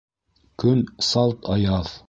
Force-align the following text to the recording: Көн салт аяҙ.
Көн 0.63 0.81
салт 1.11 1.47
аяҙ. 1.57 1.97